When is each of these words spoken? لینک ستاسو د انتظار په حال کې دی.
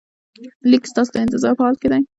لینک 0.69 0.83
ستاسو 0.91 1.09
د 1.13 1.17
انتظار 1.23 1.53
په 1.57 1.63
حال 1.65 1.75
کې 1.81 1.87
دی. 1.91 2.01